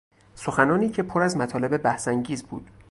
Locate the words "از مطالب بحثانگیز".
1.21-2.43